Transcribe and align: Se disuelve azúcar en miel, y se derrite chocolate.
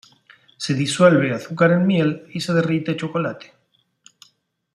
Se 0.57 0.73
disuelve 0.73 1.31
azúcar 1.31 1.73
en 1.73 1.85
miel, 1.85 2.25
y 2.33 2.41
se 2.41 2.53
derrite 2.55 2.95
chocolate. 2.97 3.53